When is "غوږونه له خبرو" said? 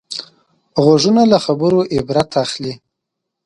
0.83-1.79